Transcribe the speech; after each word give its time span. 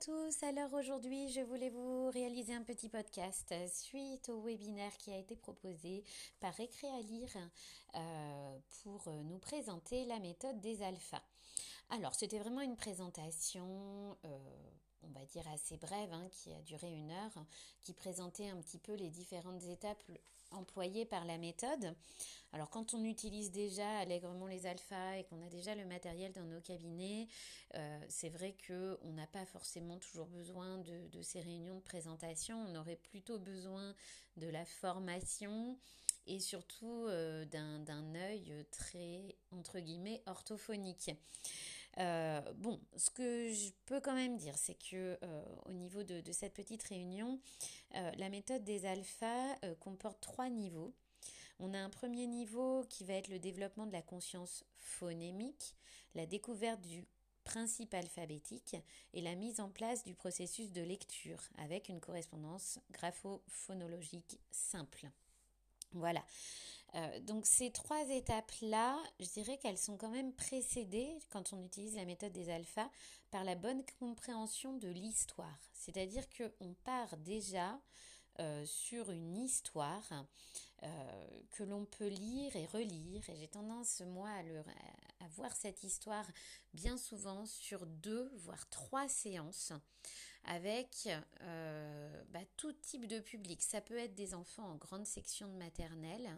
tous, 0.00 0.42
alors 0.44 0.72
aujourd'hui 0.74 1.28
je 1.28 1.40
voulais 1.40 1.70
vous 1.70 2.08
réaliser 2.10 2.54
un 2.54 2.62
petit 2.62 2.88
podcast 2.88 3.52
suite 3.66 4.28
au 4.28 4.40
webinaire 4.42 4.96
qui 4.96 5.10
a 5.10 5.16
été 5.16 5.34
proposé 5.34 6.04
par 6.38 6.58
Écrit 6.60 6.86
à 6.86 7.00
lire 7.00 7.36
euh, 7.96 8.58
pour 8.82 9.10
nous 9.24 9.38
présenter 9.38 10.04
la 10.04 10.20
méthode 10.20 10.60
des 10.60 10.82
alphas. 10.82 11.22
Alors 11.90 12.14
c'était 12.14 12.38
vraiment 12.38 12.60
une 12.60 12.76
présentation 12.76 14.16
euh, 14.24 14.38
on 15.02 15.18
va 15.18 15.24
dire 15.26 15.48
assez 15.48 15.76
brève, 15.76 16.12
hein, 16.12 16.28
qui 16.30 16.52
a 16.52 16.60
duré 16.62 16.92
une 16.92 17.10
heure, 17.10 17.44
qui 17.82 17.92
présentait 17.92 18.48
un 18.48 18.60
petit 18.60 18.78
peu 18.78 18.94
les 18.94 19.10
différentes 19.10 19.64
étapes 19.64 20.02
employées 20.52 21.06
par 21.06 21.24
la 21.24 21.38
méthode. 21.38 21.94
Alors 22.52 22.70
quand 22.70 22.94
on 22.94 23.04
utilise 23.04 23.50
déjà 23.50 23.98
allègrement 23.98 24.46
les 24.46 24.66
alphas 24.66 25.18
et 25.18 25.24
qu'on 25.24 25.42
a 25.42 25.50
déjà 25.50 25.74
le 25.74 25.84
matériel 25.84 26.32
dans 26.32 26.44
nos 26.44 26.60
cabinets, 26.60 27.28
euh, 27.74 28.00
c'est 28.08 28.30
vrai 28.30 28.52
que 28.66 28.98
on 29.02 29.12
n'a 29.12 29.26
pas 29.26 29.44
forcément 29.44 29.98
toujours 29.98 30.28
besoin 30.28 30.78
de, 30.78 31.22
ces 31.22 31.40
réunions 31.40 31.76
de 31.76 31.82
présentation. 31.82 32.58
On 32.68 32.74
aurait 32.76 32.96
plutôt 32.96 33.38
besoin 33.38 33.94
de 34.36 34.48
la 34.48 34.64
formation 34.64 35.78
et 36.26 36.40
surtout 36.40 37.06
euh, 37.08 37.44
d'un 37.44 38.14
œil 38.14 38.66
très 38.70 39.36
entre 39.50 39.78
guillemets 39.80 40.22
orthophonique. 40.26 41.10
Euh, 41.98 42.40
bon, 42.54 42.80
ce 42.96 43.10
que 43.10 43.52
je 43.52 43.72
peux 43.84 44.00
quand 44.00 44.14
même 44.14 44.38
dire, 44.38 44.56
c'est 44.56 44.78
que 44.78 45.18
au 45.66 45.72
niveau 45.72 46.02
de, 46.02 46.22
cette 46.32 46.54
petite 46.54 46.82
réunion, 46.84 47.40
la 47.92 48.30
méthode 48.30 48.64
des 48.64 48.86
alphas 48.86 49.56
comporte 49.80 50.20
trois 50.22 50.48
niveaux. 50.48 50.94
On 51.60 51.74
a 51.74 51.78
un 51.78 51.90
premier 51.90 52.26
niveau 52.26 52.84
qui 52.88 53.04
va 53.04 53.14
être 53.14 53.28
le 53.28 53.38
développement 53.38 53.86
de 53.86 53.92
la 53.92 54.02
conscience 54.02 54.64
phonémique, 54.76 55.74
la 56.14 56.26
découverte 56.26 56.80
du 56.82 57.06
principe 57.44 57.94
alphabétique 57.94 58.76
et 59.14 59.22
la 59.22 59.34
mise 59.34 59.60
en 59.60 59.70
place 59.70 60.04
du 60.04 60.14
processus 60.14 60.70
de 60.70 60.82
lecture 60.82 61.40
avec 61.56 61.88
une 61.88 62.00
correspondance 62.00 62.78
graphophonologique 62.92 64.38
simple. 64.50 65.10
Voilà. 65.92 66.22
Euh, 66.94 67.20
donc 67.20 67.46
ces 67.46 67.70
trois 67.70 68.08
étapes-là, 68.08 68.98
je 69.20 69.28
dirais 69.28 69.58
qu'elles 69.58 69.78
sont 69.78 69.96
quand 69.96 70.10
même 70.10 70.32
précédées, 70.32 71.18
quand 71.30 71.52
on 71.52 71.62
utilise 71.62 71.96
la 71.96 72.04
méthode 72.04 72.32
des 72.32 72.50
alphas, 72.50 72.90
par 73.30 73.44
la 73.44 73.54
bonne 73.54 73.82
compréhension 73.98 74.74
de 74.74 74.88
l'histoire. 74.88 75.58
C'est-à-dire 75.74 76.24
qu'on 76.30 76.74
part 76.84 77.16
déjà 77.18 77.78
euh, 78.40 78.64
sur 78.64 79.10
une 79.10 79.36
histoire 79.36 80.24
euh, 80.84 80.86
que 81.50 81.64
l'on 81.64 81.84
peut 81.86 82.06
lire 82.06 82.54
et 82.54 82.66
relire. 82.66 83.28
Et 83.28 83.34
j'ai 83.34 83.48
tendance, 83.48 84.00
moi, 84.02 84.28
à, 84.28 85.24
à, 85.24 85.28
voir 85.30 85.56
cette 85.56 85.82
histoire 85.82 86.24
bien 86.72 86.96
souvent 86.96 87.46
sur 87.46 87.84
deux, 87.84 88.30
voire 88.36 88.68
trois 88.70 89.08
séances 89.08 89.72
avec 90.44 91.08
euh, 91.40 92.24
bah, 92.28 92.44
tout 92.56 92.72
type 92.72 93.08
de 93.08 93.18
public. 93.18 93.60
Ça 93.60 93.80
peut 93.80 93.98
être 93.98 94.14
des 94.14 94.34
enfants 94.34 94.70
en 94.70 94.76
grande 94.76 95.06
section 95.06 95.48
de 95.48 95.56
maternelle, 95.56 96.30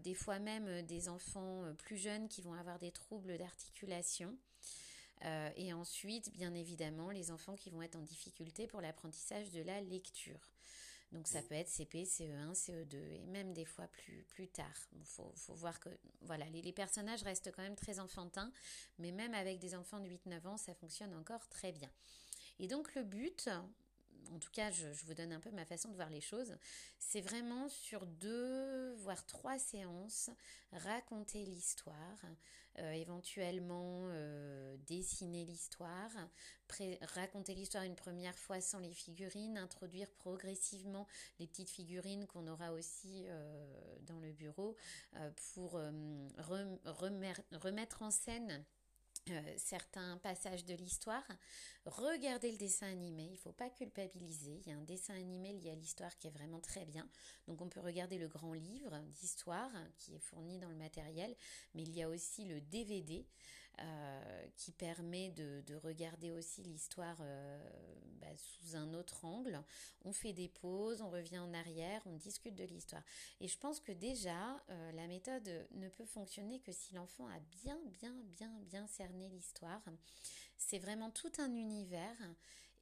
des 0.00 0.14
fois 0.14 0.38
même 0.38 0.82
des 0.82 1.08
enfants 1.08 1.74
plus 1.78 1.96
jeunes 1.96 2.28
qui 2.28 2.42
vont 2.42 2.52
avoir 2.52 2.78
des 2.78 2.92
troubles 2.92 3.38
d'articulation. 3.38 4.36
et 5.56 5.72
ensuite, 5.72 6.30
bien 6.32 6.54
évidemment, 6.54 7.10
les 7.10 7.30
enfants 7.30 7.56
qui 7.56 7.70
vont 7.70 7.80
être 7.80 7.96
en 7.96 8.02
difficulté 8.02 8.66
pour 8.66 8.82
l'apprentissage 8.82 9.50
de 9.50 9.62
la 9.62 9.80
lecture. 9.80 10.50
Donc 11.14 11.28
ça 11.28 11.42
peut 11.42 11.54
être 11.54 11.68
CP, 11.68 12.02
CE1, 12.02 12.54
CE2 12.54 12.96
et 12.96 13.26
même 13.26 13.52
des 13.52 13.64
fois 13.64 13.86
plus, 13.86 14.24
plus 14.24 14.48
tard. 14.48 14.88
Il 14.96 15.04
faut, 15.04 15.32
voir 15.54 15.78
que 15.78 15.88
voilà, 16.22 16.44
les, 16.46 16.60
les, 16.60 16.72
personnages 16.72 17.22
restent 17.22 17.52
quand 17.54 17.62
même 17.62 17.76
très 17.76 18.00
enfantins, 18.00 18.50
mais 18.98 19.12
même 19.12 19.32
avec 19.32 19.60
des 19.60 19.76
enfants 19.76 20.00
de 20.00 20.08
8-9 20.08 20.48
ans, 20.48 20.56
ça 20.56 20.74
fonctionne 20.74 21.14
encore 21.14 21.48
très 21.48 21.70
bien. 21.70 21.88
Et 22.58 22.66
donc 22.66 22.92
le 22.96 23.04
but, 23.04 23.48
en 24.32 24.38
tout 24.38 24.50
cas, 24.52 24.70
je, 24.70 24.86
vous 25.04 25.14
donne 25.14 25.32
un 25.32 25.40
peu 25.40 25.50
ma 25.50 25.64
façon 25.64 25.88
de 25.90 25.94
voir 25.94 26.10
les 26.10 26.20
choses. 26.20 26.56
C'est 26.98 27.20
vraiment 27.20 27.68
sur 27.68 28.06
deux, 28.06 28.92
voire 28.94 29.24
trois 29.26 29.58
séances, 29.58 30.30
raconter 30.72 31.44
l'histoire, 31.44 32.24
euh, 32.78 32.92
éventuellement 32.92 34.08
euh, 34.08 34.76
dessiner 34.86 35.44
l'histoire, 35.44 36.10
raconter 37.02 37.54
l'histoire 37.54 37.84
une 37.84 37.94
première 37.94 38.36
fois 38.36 38.60
sans 38.60 38.80
les 38.80 38.92
figurines, 38.92 39.58
introduire 39.58 40.10
progressivement 40.10 41.06
les 41.38 41.46
petites 41.46 41.70
figurines 41.70 42.26
qu'on 42.26 42.48
aura 42.48 42.72
aussi 42.72 43.26
euh, 43.26 43.96
dans 44.02 44.18
le 44.18 44.32
bureau 44.32 44.76
pour 45.54 45.80
remettre 46.42 48.02
en 48.02 48.10
scène 48.10 48.64
euh, 49.30 49.54
certains 49.56 50.18
passages 50.18 50.64
de 50.64 50.74
l'histoire. 50.74 51.26
Regardez 51.86 52.50
le 52.52 52.58
dessin 52.58 52.86
animé, 52.86 53.24
il 53.24 53.32
ne 53.32 53.36
faut 53.38 53.52
pas 53.52 53.70
culpabiliser. 53.70 54.60
Il 54.64 54.68
y 54.68 54.72
a 54.72 54.76
un 54.76 54.82
dessin 54.82 55.14
animé 55.14 55.52
lié 55.52 55.70
à 55.70 55.74
l'histoire 55.74 56.16
qui 56.18 56.26
est 56.26 56.30
vraiment 56.30 56.60
très 56.60 56.84
bien. 56.84 57.08
Donc 57.46 57.62
on 57.62 57.68
peut 57.68 57.80
regarder 57.80 58.18
le 58.18 58.28
grand 58.28 58.52
livre 58.52 58.98
d'histoire 59.20 59.70
qui 59.98 60.14
est 60.14 60.20
fourni 60.20 60.58
dans 60.58 60.68
le 60.68 60.76
matériel, 60.76 61.34
mais 61.74 61.82
il 61.82 61.94
y 61.94 62.02
a 62.02 62.08
aussi 62.08 62.44
le 62.44 62.60
DVD 62.60 63.26
euh, 63.80 64.46
qui 64.56 64.72
permet 64.72 65.30
de, 65.30 65.74
regarder 65.82 66.30
aussi 66.30 66.62
l'histoire 66.62 67.16
euh, 67.20 67.58
bah, 68.20 68.28
sous 68.36 68.76
un 68.76 68.94
autre 68.94 69.24
angle. 69.24 69.60
On 70.04 70.12
fait 70.12 70.32
des 70.32 70.48
pauses, 70.48 71.02
on 71.02 71.10
revient 71.10 71.38
en 71.38 71.52
arrière, 71.52 72.00
on 72.06 72.16
discute 72.16 72.54
de 72.54 72.64
l'histoire. 72.64 73.02
Et 73.40 73.48
je 73.48 73.58
pense 73.58 73.80
que 73.80 73.92
déjà, 73.92 74.62
la 74.68 75.06
méthode 75.06 75.66
ne 75.72 75.88
peut 75.88 76.04
fonctionner 76.04 76.60
que 76.60 76.72
si 76.72 76.94
l'enfant 76.94 77.26
a 77.26 77.40
bien, 77.62 77.78
bien, 78.00 78.14
bien, 78.36 78.52
bien 78.62 78.86
cerné 78.86 79.28
l'histoire. 79.28 79.82
C'est 80.56 80.78
vraiment 80.78 81.10
tout 81.10 81.32
un 81.38 81.52
univers 81.54 82.16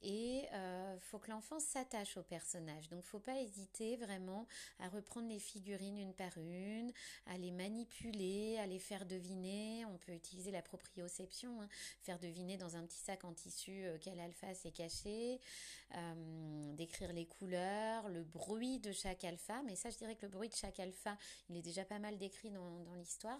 et 0.03 0.45
euh, 0.53 0.99
faut 0.99 1.17
que 1.17 1.31
l'enfant 1.31 1.59
s'attache 1.59 2.17
au 2.17 2.23
personnage. 2.23 2.89
Donc 2.89 3.03
faut 3.05 3.19
pas 3.19 3.39
hésiter 3.39 3.95
vraiment 3.95 4.45
à 4.79 4.89
reprendre 4.89 5.29
les 5.29 5.39
figurines 5.39 5.97
une 5.97 6.13
par 6.13 6.37
une, 6.37 6.91
à 7.27 7.37
les 7.37 7.51
manipuler, 7.51 8.57
à 8.59 8.67
les 8.67 8.79
faire 8.79 9.05
deviner. 9.05 9.85
On 9.85 9.97
peut 9.97 10.11
utiliser 10.11 10.51
la 10.51 10.61
proprioception, 10.61 11.61
hein. 11.61 11.69
faire 12.01 12.19
deviner 12.19 12.57
dans 12.57 12.75
un 12.75 12.85
petit 12.85 12.99
sac 12.99 13.23
en 13.23 13.33
tissu 13.33 13.85
euh, 13.85 13.97
quel 14.01 14.19
alpha 14.19 14.53
c'est 14.53 14.71
caché, 14.71 15.39
euh, 15.95 16.73
décrire 16.73 17.13
les 17.13 17.25
couleurs, 17.25 18.09
le 18.09 18.23
bruit 18.23 18.79
de 18.79 18.91
chaque 18.91 19.23
alpha. 19.23 19.61
Mais 19.63 19.77
ça, 19.77 19.89
je 19.89 19.97
dirais 19.97 20.15
que 20.15 20.25
le 20.25 20.31
bruit 20.31 20.49
de 20.49 20.55
chaque 20.55 20.79
alpha, 20.81 21.17
il 21.49 21.55
est 21.55 21.61
déjà 21.61 21.85
pas 21.85 21.99
mal 21.99 22.17
décrit 22.17 22.51
dans, 22.51 22.83
dans 22.83 22.95
l'histoire. 22.95 23.39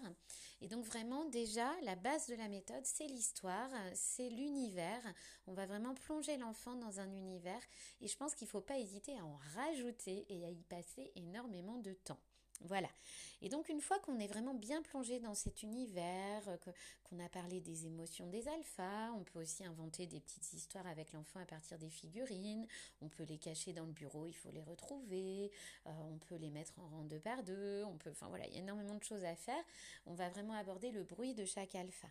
Et 0.62 0.68
donc 0.68 0.84
vraiment 0.84 1.26
déjà 1.26 1.70
la 1.82 1.94
base 1.94 2.26
de 2.28 2.36
la 2.36 2.48
méthode, 2.48 2.84
c'est 2.86 3.06
l'histoire, 3.06 3.68
c'est 3.92 4.30
l'univers. 4.30 5.02
On 5.46 5.52
va 5.52 5.66
vraiment 5.66 5.94
plonger 5.94 6.38
l'enfant 6.38 6.53
dans 6.80 7.00
un 7.00 7.10
univers 7.12 7.60
et 8.00 8.08
je 8.08 8.16
pense 8.16 8.34
qu'il 8.34 8.46
ne 8.46 8.50
faut 8.50 8.60
pas 8.60 8.78
hésiter 8.78 9.16
à 9.18 9.24
en 9.24 9.38
rajouter 9.54 10.24
et 10.28 10.44
à 10.44 10.50
y 10.50 10.62
passer 10.62 11.12
énormément 11.16 11.78
de 11.78 11.92
temps. 11.92 12.18
Voilà. 12.60 12.88
Et 13.42 13.48
donc 13.48 13.68
une 13.68 13.80
fois 13.80 13.98
qu'on 13.98 14.18
est 14.18 14.26
vraiment 14.26 14.54
bien 14.54 14.80
plongé 14.80 15.18
dans 15.18 15.34
cet 15.34 15.62
univers, 15.62 16.42
qu'on 17.02 17.18
a 17.18 17.28
parlé 17.28 17.60
des 17.60 17.86
émotions 17.86 18.26
des 18.28 18.48
alphas, 18.48 19.12
on 19.12 19.24
peut 19.24 19.40
aussi 19.40 19.64
inventer 19.64 20.06
des 20.06 20.20
petites 20.20 20.52
histoires 20.54 20.86
avec 20.86 21.12
l'enfant 21.12 21.40
à 21.40 21.44
partir 21.44 21.78
des 21.78 21.90
figurines. 21.90 22.66
On 23.02 23.08
peut 23.08 23.24
les 23.24 23.38
cacher 23.38 23.72
dans 23.72 23.84
le 23.84 23.92
bureau, 23.92 24.26
il 24.26 24.34
faut 24.34 24.50
les 24.50 24.62
retrouver. 24.62 25.50
Euh, 25.86 25.90
on 26.10 26.18
peut 26.18 26.36
les 26.36 26.50
mettre 26.50 26.78
en 26.78 26.86
rang 26.86 27.04
deux 27.04 27.20
par 27.20 27.42
deux. 27.42 27.82
On 27.84 27.98
peut, 27.98 28.10
enfin 28.10 28.28
voilà, 28.28 28.46
il 28.46 28.54
y 28.54 28.56
a 28.56 28.60
énormément 28.60 28.94
de 28.94 29.04
choses 29.04 29.24
à 29.24 29.34
faire. 29.34 29.62
On 30.06 30.14
va 30.14 30.28
vraiment 30.30 30.54
aborder 30.54 30.90
le 30.90 31.02
bruit 31.02 31.34
de 31.34 31.44
chaque 31.44 31.74
alpha. 31.74 32.08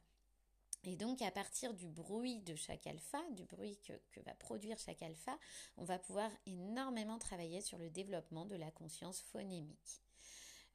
Et 0.85 0.95
donc, 0.95 1.21
à 1.21 1.31
partir 1.31 1.73
du 1.73 1.88
bruit 1.88 2.41
de 2.41 2.55
chaque 2.55 2.88
alpha, 2.88 3.21
du 3.31 3.45
bruit 3.45 3.79
que, 3.88 4.19
va 4.21 4.33
produire 4.33 4.77
chaque 4.77 5.01
alpha, 5.01 5.38
on 5.77 5.85
va 5.85 5.97
pouvoir 5.97 6.29
énormément 6.45 7.19
travailler 7.19 7.61
sur 7.61 7.77
le 7.77 7.89
développement 7.89 8.45
de 8.45 8.55
la 8.55 8.71
conscience 8.71 9.22
phonémique. 9.22 10.01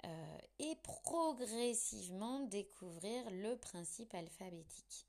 Euh, 0.05 0.39
et 0.61 0.77
progressivement 0.77 2.41
découvrir 2.41 3.29
le 3.31 3.57
principe 3.57 4.15
alphabétique. 4.15 5.07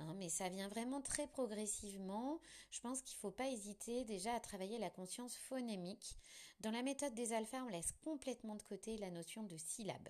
Hein, 0.00 0.14
mais 0.18 0.28
ça 0.28 0.48
vient 0.48 0.68
vraiment 0.68 1.00
très 1.00 1.28
progressivement. 1.28 2.40
Je 2.70 2.80
pense 2.80 3.02
qu'il 3.02 3.16
ne 3.16 3.20
faut 3.20 3.30
pas 3.30 3.48
hésiter 3.48 4.04
déjà 4.04 4.34
à 4.34 4.40
travailler 4.40 4.78
la 4.78 4.90
conscience 4.90 5.36
phonémique. 5.36 6.16
Dans 6.60 6.72
la 6.72 6.82
méthode 6.82 7.14
des 7.14 7.32
alphas, 7.32 7.62
on 7.64 7.68
laisse 7.68 7.92
complètement 8.04 8.56
de 8.56 8.62
côté 8.62 8.98
la 8.98 9.10
notion 9.10 9.44
de 9.44 9.56
syllabe. 9.56 10.08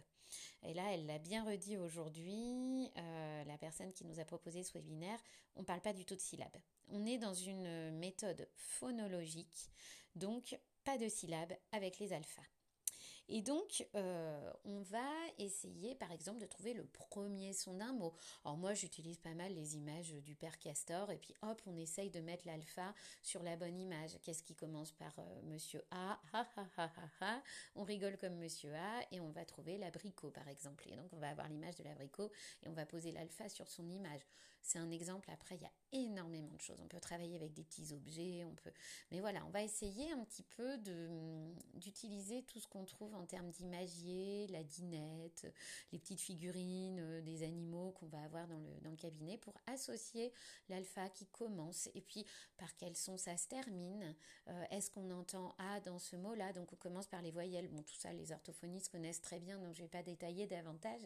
Et 0.62 0.74
là, 0.74 0.92
elle 0.92 1.06
l'a 1.06 1.18
bien 1.18 1.44
redit 1.44 1.76
aujourd'hui, 1.76 2.90
euh, 2.96 3.44
la 3.44 3.58
personne 3.58 3.92
qui 3.92 4.04
nous 4.04 4.20
a 4.20 4.24
proposé 4.24 4.62
ce 4.62 4.72
webinaire, 4.72 5.18
on 5.56 5.60
ne 5.60 5.66
parle 5.66 5.80
pas 5.80 5.92
du 5.92 6.04
tout 6.04 6.14
de 6.14 6.20
syllabes. 6.20 6.56
On 6.88 7.06
est 7.06 7.18
dans 7.18 7.34
une 7.34 7.90
méthode 7.98 8.48
phonologique, 8.56 9.70
donc 10.14 10.58
pas 10.84 10.98
de 10.98 11.08
syllabes 11.08 11.54
avec 11.72 11.98
les 11.98 12.12
alphas. 12.12 12.42
Et 13.28 13.40
donc, 13.40 13.86
euh, 13.94 14.52
on 14.64 14.80
va 14.82 15.08
essayer 15.38 15.94
par 15.94 16.12
exemple 16.12 16.40
de 16.40 16.46
trouver 16.46 16.74
le 16.74 16.84
premier 16.84 17.52
son 17.52 17.74
d'un 17.74 17.92
mot. 17.92 18.14
Alors 18.44 18.56
moi 18.56 18.74
j'utilise 18.74 19.18
pas 19.18 19.34
mal 19.34 19.54
les 19.54 19.76
images 19.76 20.12
du 20.12 20.34
père 20.34 20.58
Castor 20.58 21.10
et 21.10 21.18
puis 21.18 21.34
hop 21.42 21.60
on 21.66 21.76
essaye 21.76 22.10
de 22.10 22.20
mettre 22.20 22.46
l'alpha 22.46 22.94
sur 23.22 23.42
la 23.42 23.56
bonne 23.56 23.78
image. 23.78 24.18
Qu'est-ce 24.22 24.42
qui 24.42 24.54
commence 24.54 24.92
par 24.92 25.14
euh, 25.18 25.42
monsieur 25.44 25.82
A? 25.90 26.20
On 27.74 27.84
rigole 27.84 28.16
comme 28.18 28.36
monsieur 28.36 28.74
A 28.74 29.00
et 29.10 29.20
on 29.20 29.30
va 29.30 29.44
trouver 29.44 29.78
l'abricot 29.78 30.30
par 30.30 30.48
exemple. 30.48 30.88
Et 30.88 30.96
donc 30.96 31.12
on 31.12 31.18
va 31.18 31.30
avoir 31.30 31.48
l'image 31.48 31.76
de 31.76 31.84
l'abricot 31.84 32.30
et 32.62 32.68
on 32.68 32.72
va 32.72 32.86
poser 32.86 33.12
l'alpha 33.12 33.48
sur 33.48 33.68
son 33.68 33.88
image. 33.88 34.26
C'est 34.62 34.78
un 34.78 34.90
exemple. 34.90 35.28
Après, 35.32 35.56
il 35.56 35.62
y 35.62 35.66
a 35.66 35.72
énormément 35.92 36.54
de 36.54 36.60
choses. 36.60 36.80
On 36.80 36.86
peut 36.86 37.00
travailler 37.00 37.36
avec 37.36 37.52
des 37.52 37.64
petits 37.64 37.92
objets, 37.92 38.44
on 38.44 38.54
peut. 38.54 38.72
Mais 39.10 39.20
voilà, 39.20 39.44
on 39.46 39.50
va 39.50 39.62
essayer 39.62 40.12
un 40.12 40.24
petit 40.24 40.44
peu 40.44 40.78
de 40.78 41.08
d'utiliser 41.74 42.42
tout 42.44 42.60
ce 42.60 42.68
qu'on 42.68 42.84
trouve 42.84 43.11
en 43.14 43.26
termes 43.26 43.50
d'imagier, 43.50 44.46
la 44.48 44.62
dinette, 44.62 45.52
les 45.92 45.98
petites 45.98 46.20
figurines 46.20 47.00
euh, 47.00 47.20
des 47.22 47.42
animaux 47.42 47.92
qu'on 47.92 48.06
va 48.06 48.22
avoir 48.22 48.46
dans 48.46 48.58
le, 48.58 48.80
dans 48.82 48.90
le 48.90 48.96
cabinet 48.96 49.38
pour 49.38 49.54
associer 49.66 50.32
l'alpha 50.68 51.08
qui 51.08 51.26
commence 51.26 51.88
et 51.94 52.00
puis 52.00 52.24
par 52.56 52.76
quel 52.76 52.96
son 52.96 53.16
ça 53.16 53.36
se 53.36 53.48
termine. 53.48 54.14
Euh, 54.48 54.64
est-ce 54.70 54.90
qu'on 54.90 55.10
entend 55.10 55.54
A 55.58 55.80
dans 55.80 55.98
ce 55.98 56.16
mot-là? 56.16 56.52
Donc 56.52 56.72
on 56.72 56.76
commence 56.76 57.06
par 57.06 57.22
les 57.22 57.30
voyelles. 57.30 57.68
Bon, 57.68 57.82
tout 57.82 57.94
ça, 57.94 58.12
les 58.12 58.32
orthophonistes 58.32 58.90
connaissent 58.90 59.20
très 59.20 59.40
bien, 59.40 59.58
donc 59.58 59.74
je 59.74 59.82
ne 59.82 59.86
vais 59.86 59.90
pas 59.90 60.02
détailler 60.02 60.46
davantage. 60.46 61.02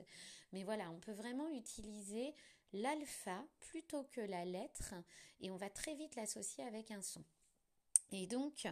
Mais 0.53 0.65
voilà, 0.65 0.91
on 0.91 0.99
peut 0.99 1.13
vraiment 1.13 1.49
utiliser 1.51 2.35
l'alpha 2.73 3.45
plutôt 3.59 4.05
que 4.05 4.21
la 4.21 4.45
lettre 4.45 4.95
et 5.41 5.51
on 5.51 5.57
va 5.57 5.71
très 5.71 5.95
vite 5.95 6.17
l'associer 6.17 6.65
avec 6.65 6.91
un 6.91 7.03
son. 7.03 7.25
Et 8.13 8.27
donc, 8.27 8.69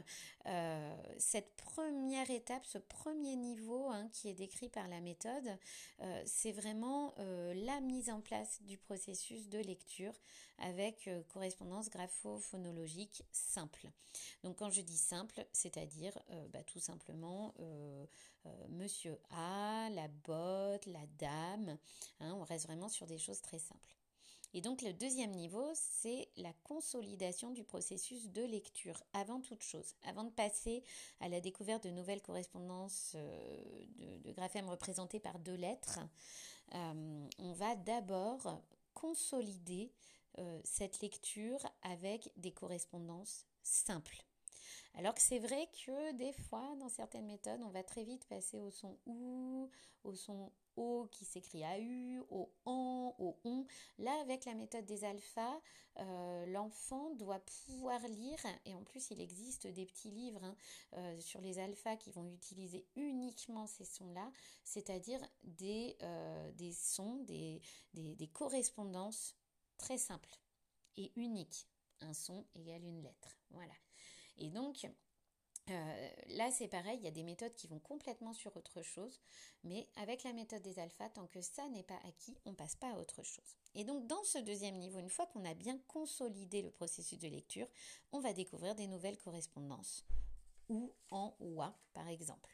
euh, 0.47 0.97
cette 1.19 1.55
première 1.57 2.31
étape, 2.31 2.65
ce 2.65 2.79
premier 2.79 3.35
niveau 3.35 3.89
hein, 3.91 4.09
qui 4.13 4.29
est 4.29 4.35
décrit 4.35 4.69
par 4.69 4.87
la 4.87 5.01
méthode, 5.01 5.59
euh, 6.01 6.23
c'est 6.25 6.53
vraiment 6.53 7.15
euh, 7.19 7.53
la 7.55 7.81
mise 7.81 8.11
en 8.11 8.21
place 8.21 8.63
du 8.63 8.79
processus 8.79 9.49
de 9.49 9.59
lecture 9.59 10.13
avec 10.59 11.11
correspondance 11.33 11.91
grapho-phonologique 11.91 13.25
simple. 13.33 13.91
Donc, 14.45 14.57
quand 14.57 14.71
je 14.71 14.83
dis 14.83 14.97
simple, 14.97 15.45
c'est-à-dire 15.53 16.17
bah, 16.53 16.63
tout 16.63 16.79
simplement 16.79 17.53
Monsieur 18.69 19.19
A, 19.31 19.89
la 19.91 20.07
botte, 20.07 20.87
la 20.87 21.05
dame. 21.19 21.77
Hein, 22.21 22.35
on 22.35 22.45
reste 22.45 22.67
vraiment 22.67 22.89
sur 22.89 23.07
des 23.07 23.19
choses 23.19 23.41
très 23.41 23.59
simples. 23.59 23.95
Et 24.57 24.61
donc 24.61 24.83
le 24.83 24.93
deuxième 24.93 25.33
niveau, 25.33 25.69
c'est 25.75 26.29
la 26.37 26.53
consolidation 26.63 27.51
du 27.51 27.65
processus 27.65 28.31
de 28.31 28.43
lecture 28.43 29.03
avant 29.13 29.41
toute 29.41 29.65
chose. 29.65 29.97
Avant 30.05 30.23
de 30.23 30.31
passer 30.31 30.85
à 31.19 31.29
la 31.29 31.41
découverte 31.41 31.83
de 31.83 31.91
nouvelles 31.91 32.23
correspondances 32.23 33.15
euh, 33.17 33.85
de, 34.25 34.31
graphèmes 34.31 34.71
représentés 34.71 35.19
par 35.19 35.41
deux 35.41 35.57
lettres, 35.57 35.99
euh, 36.73 37.29
on 37.41 37.53
va 37.53 37.75
d'abord 37.75 38.63
consolider 38.95 39.91
euh, 40.39 40.61
cette 40.63 41.01
lecture 41.01 41.59
avec 41.83 42.31
des 42.37 42.53
correspondances 42.53 43.47
simples. 43.65 44.25
Alors 44.95 45.15
que 45.15 45.23
c'est 45.23 45.41
vrai 45.41 45.69
que 45.85 46.13
des 46.13 46.33
fois, 46.33 46.77
dans 46.79 46.89
certaines 46.89 47.27
méthodes, 47.27 47.61
on 47.65 47.71
va 47.71 47.83
très 47.83 48.05
vite 48.05 48.25
passer 48.27 48.61
au 48.61 48.71
son 48.71 48.97
OU, 49.07 49.69
au 50.05 50.15
son 50.15 50.53
O 50.77 51.09
qui 51.11 51.25
s'écrit 51.25 51.63
AU, 51.65 52.27
au 52.31 52.53
AN, 52.65 53.15
au 53.19 53.39
ON. 53.45 53.67
Là, 53.99 54.13
avec 54.21 54.45
la 54.45 54.55
méthode 54.55 54.85
des 54.85 55.05
alphas, 55.05 55.61
euh, 55.99 56.47
l'enfant 56.47 57.11
doit 57.15 57.41
pouvoir 57.41 58.01
lire, 58.09 58.39
et 58.65 58.75
en 58.75 58.83
plus, 58.83 59.11
il 59.11 59.21
existe 59.21 59.67
des 59.67 59.87
petits 59.87 60.11
livres 60.11 60.43
hein, 60.43 60.57
euh, 60.95 61.21
sur 61.21 61.41
les 61.41 61.59
alphas 61.59 61.97
qui 61.97 62.11
vont 62.11 62.29
utiliser 62.33 62.87
uniquement 62.97 63.67
ces 63.67 63.85
sons-là, 63.85 64.31
c'est-à-dire 64.65 65.21
des, 65.45 65.97
euh, 66.03 66.51
des 66.53 66.73
sons, 66.73 67.17
des, 67.25 67.61
des, 67.93 68.17
des 68.17 68.29
correspondances 68.29 69.37
très 69.77 69.99
simples 69.99 70.37
et 70.97 71.13
uniques. 71.17 71.69
Un 72.01 72.13
son 72.13 72.45
égale 72.55 72.85
une 72.85 73.03
lettre. 73.03 73.39
Voilà. 73.51 73.73
Et 74.37 74.51
donc, 74.51 74.87
euh, 75.71 76.11
là, 76.29 76.51
c'est 76.51 76.69
pareil, 76.69 76.99
il 76.99 77.05
y 77.05 77.09
a 77.09 77.13
des 77.13 77.23
méthodes 77.23 77.55
qui 77.55 77.67
vont 77.69 77.79
complètement 77.79 78.35
sur 78.35 78.55
autre 78.57 78.83
chose, 78.83 79.21
mais 79.63 79.89
avec 79.97 80.23
la 80.23 80.33
méthode 80.35 80.63
des 80.63 80.79
alphas, 80.79 81.09
tant 81.09 81.27
que 81.27 81.41
ça 81.41 81.67
n'est 81.69 81.83
pas 81.83 81.99
acquis, 82.07 82.37
on 82.45 82.55
passe 82.55 82.77
pas 82.77 82.93
à 82.93 82.99
autre 82.99 83.23
chose. 83.23 83.57
Et 83.75 83.85
donc, 83.85 84.07
dans 84.07 84.23
ce 84.25 84.39
deuxième 84.39 84.77
niveau, 84.77 84.99
une 84.99 85.09
fois 85.09 85.27
qu'on 85.27 85.45
a 85.45 85.55
bien 85.55 85.79
consolidé 85.89 86.61
le 86.61 86.71
processus 86.71 87.19
de 87.19 87.29
lecture, 87.29 87.67
on 88.13 88.21
va 88.21 88.35
découvrir 88.35 88.75
des 88.75 88.87
nouvelles 88.87 89.19
correspondances, 89.19 90.05
ou 90.69 90.93
en 91.11 91.35
ou 91.41 91.61
par 91.95 92.09
exemple. 92.09 92.51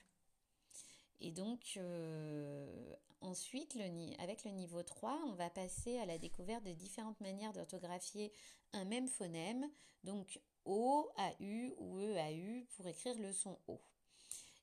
Et 1.21 1.31
donc, 1.31 1.75
euh, 1.77 2.95
ensuite, 3.21 3.77
avec 4.19 4.45
le 4.45 4.51
niveau 4.51 4.83
3, 4.83 5.21
on 5.27 5.35
va 5.35 5.51
passer 5.51 5.99
à 5.99 6.07
la 6.07 6.19
découverte 6.19 6.65
de 6.65 6.73
différentes 6.73 7.21
manières 7.21 7.53
d'orthographier 7.53 8.33
un 8.73 8.85
même 8.85 9.09
phonème. 9.09 9.69
Donc, 10.05 10.41
O, 10.65 11.11
AU 11.17 11.75
ou 11.79 12.01
EAU 12.01 12.65
pour 12.77 12.87
écrire 12.87 13.19
le 13.19 13.33
son 13.33 13.59
O. 13.67 13.81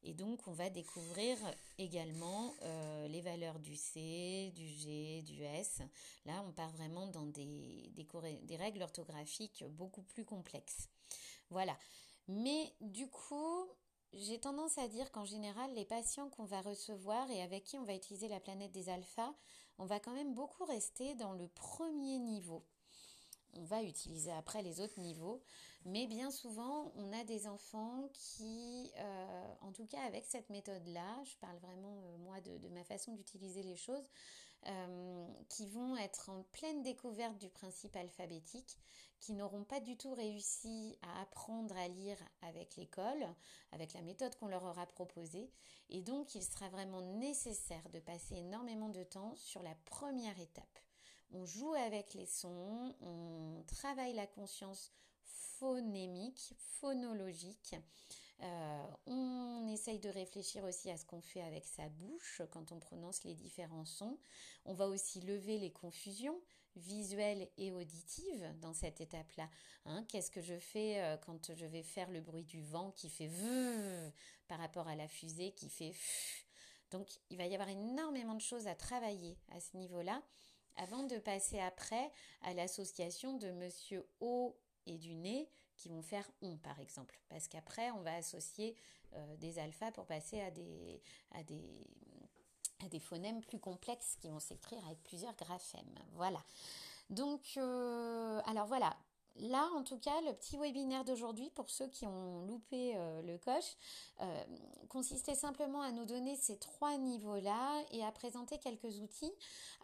Et 0.03 0.13
donc, 0.13 0.47
on 0.47 0.53
va 0.53 0.69
découvrir 0.69 1.37
également 1.77 2.55
euh, 2.61 3.07
les 3.07 3.21
valeurs 3.21 3.59
du 3.59 3.75
C, 3.75 4.51
du 4.55 4.67
G, 4.67 5.21
du 5.23 5.43
S. 5.43 5.81
Là, 6.25 6.43
on 6.47 6.51
part 6.51 6.69
vraiment 6.71 7.07
dans 7.07 7.25
des, 7.25 7.91
des, 7.93 8.55
règles 8.55 8.83
orthographiques 8.83 9.63
beaucoup 9.71 10.03
plus 10.03 10.23
complexes. 10.23 10.87
Voilà. 11.49 11.77
Mais 12.27 12.73
du 12.81 13.09
coup, 13.09 13.67
j'ai 14.13 14.39
tendance 14.39 14.77
à 14.77 14.87
dire 14.87 15.11
qu'en 15.11 15.25
général, 15.25 15.73
les 15.73 15.85
patients 15.85 16.29
qu'on 16.29 16.45
va 16.45 16.61
recevoir 16.61 17.29
et 17.31 17.41
avec 17.41 17.63
qui 17.63 17.77
on 17.77 17.83
va 17.83 17.95
utiliser 17.95 18.27
la 18.27 18.39
planète 18.39 18.71
des 18.71 18.89
alphas, 18.89 19.33
on 19.77 19.85
va 19.85 19.99
quand 19.99 20.13
même 20.13 20.33
beaucoup 20.33 20.65
rester 20.65 21.15
dans 21.15 21.33
le 21.33 21.47
premier 21.49 22.17
niveau. 22.19 22.63
On 23.53 23.63
va 23.63 23.83
utiliser 23.83 24.31
après 24.31 24.61
les 24.61 24.81
autres 24.81 24.99
niveaux 24.99 25.41
mais 25.87 26.05
bien 26.05 26.31
souvent, 26.31 26.91
on 26.95 27.13
a 27.13 27.23
des 27.23 27.47
enfants 27.47 28.09
qui, 28.13 28.91
euh, 28.97 29.53
en 29.61 29.71
tout 29.71 29.85
cas 29.85 30.01
avec 30.01 30.25
cette 30.25 30.49
méthode-là, 30.49 31.23
je 31.23 31.37
parle 31.37 31.57
vraiment 31.59 32.01
euh, 32.03 32.17
moi 32.17 32.41
de, 32.41 32.67
ma 32.67 32.83
façon 32.83 33.13
d'utiliser 33.13 33.63
les 33.63 33.77
choses, 33.77 34.09
euh, 34.65 35.27
qui 35.49 35.67
vont 35.67 35.95
être 35.97 36.29
en 36.29 36.43
pleine 36.51 36.81
découverte 36.81 37.37
du 37.37 37.49
principe 37.49 37.95
alphabétique, 37.95 38.77
qui 39.19 39.33
n'auront 39.33 39.63
pas 39.63 39.79
du 39.79 39.95
tout 39.97 40.13
réussi 40.13 40.97
à 41.01 41.21
apprendre 41.21 41.75
à 41.77 41.87
lire 41.87 42.17
avec 42.41 42.75
l'école, 42.75 43.25
avec 43.71 43.93
la 43.93 44.01
méthode 44.01 44.35
qu'on 44.35 44.47
leur 44.47 44.63
aura 44.63 44.85
proposée. 44.85 45.49
Et 45.89 46.01
donc, 46.01 46.35
il 46.35 46.43
sera 46.43 46.69
vraiment 46.69 47.01
nécessaire 47.01 47.87
de 47.89 47.99
passer 47.99 48.35
énormément 48.35 48.89
de 48.89 49.03
temps 49.03 49.35
sur 49.35 49.63
la 49.63 49.75
première 49.85 50.39
étape. 50.39 50.79
On 51.31 51.45
joue 51.45 51.73
avec 51.73 52.13
les 52.13 52.25
sons, 52.25 52.95
on 53.01 53.63
travaille 53.67 54.13
la 54.13 54.27
conscience 54.27 54.91
phonémique, 55.23 56.53
phonologique. 56.79 57.75
Euh, 58.43 58.87
on 59.07 59.67
essaye 59.67 59.99
de 59.99 60.09
réfléchir 60.09 60.63
aussi 60.63 60.91
à 60.91 60.97
ce 60.97 61.05
qu'on 61.05 61.21
fait 61.21 61.41
avec 61.41 61.65
sa 61.65 61.89
bouche 61.89 62.41
quand 62.51 62.71
on 62.71 62.79
prononce 62.79 63.23
les 63.23 63.33
différents 63.33 63.85
sons. 63.85 64.17
On 64.65 64.73
va 64.73 64.87
aussi 64.87 65.21
lever 65.21 65.57
les 65.57 65.71
confusions 65.71 66.39
visuelles 66.75 67.49
et 67.57 67.71
auditives 67.71 68.53
dans 68.61 68.73
cette 68.73 69.01
étape-là. 69.01 69.49
Hein. 69.85 70.05
Qu'est-ce 70.09 70.29
que 70.29 70.41
je 70.41 70.57
fais 70.59 71.01
euh, 71.01 71.17
quand 71.17 71.53
je 71.55 71.65
vais 71.65 71.81
faire 71.81 72.11
le 72.11 72.21
bruit 72.21 72.43
du 72.43 72.61
vent 72.61 72.91
qui 72.91 73.09
fait 73.09 73.27
v 73.27 74.11
par 74.47 74.59
rapport 74.59 74.87
à 74.87 74.95
la 74.95 75.07
fusée 75.07 75.51
qui 75.53 75.69
fait 75.69 75.93
Donc 76.91 77.07
il 77.29 77.37
va 77.37 77.47
y 77.47 77.55
avoir 77.55 77.69
énormément 77.69 78.35
de 78.35 78.41
choses 78.41 78.67
à 78.67 78.75
travailler 78.75 79.37
à 79.49 79.59
ce 79.59 79.75
niveau-là 79.75 80.21
avant 80.75 81.03
de 81.03 81.17
passer 81.17 81.59
après 81.59 82.11
à 82.41 82.53
l'association 82.53 83.37
de 83.37 83.51
monsieur 83.51 84.07
O 84.19 84.55
et 84.85 84.97
du 84.97 85.15
nez 85.15 85.49
qui 85.77 85.89
vont 85.89 86.01
faire 86.01 86.29
on 86.41 86.57
par 86.57 86.79
exemple. 86.79 87.17
Parce 87.29 87.47
qu'après, 87.47 87.91
on 87.91 88.01
va 88.01 88.15
associer 88.15 88.75
euh, 89.13 89.37
des 89.37 89.59
alphas 89.59 89.91
pour 89.91 90.05
passer 90.05 90.41
à 90.41 90.51
des, 90.51 91.01
à, 91.31 91.43
des, 91.43 91.87
à 92.83 92.89
des 92.89 92.99
phonèmes 92.99 93.41
plus 93.41 93.59
complexes 93.59 94.17
qui 94.19 94.29
vont 94.29 94.39
s'écrire 94.39 94.85
avec 94.85 95.01
plusieurs 95.03 95.35
graphèmes. 95.35 95.95
Voilà. 96.13 96.43
Donc, 97.09 97.53
euh, 97.57 98.41
alors 98.45 98.67
voilà, 98.67 98.97
Là, 99.39 99.69
en 99.75 99.83
tout 99.83 99.97
cas, 99.99 100.19
le 100.21 100.33
petit 100.33 100.57
webinaire 100.57 101.05
d'aujourd'hui, 101.05 101.49
pour 101.51 101.69
ceux 101.69 101.87
qui 101.87 102.05
ont 102.07 102.41
loupé 102.41 102.93
euh, 102.95 103.21
le 103.21 103.37
coche, 103.37 103.75
euh, 104.21 104.43
consistait 104.89 105.35
simplement 105.35 105.81
à 105.81 105.91
nous 105.91 106.05
donner 106.05 106.35
ces 106.35 106.57
trois 106.57 106.97
niveaux-là 106.97 107.83
et 107.91 108.03
à 108.03 108.11
présenter 108.11 108.57
quelques 108.57 108.99
outils. 108.99 109.31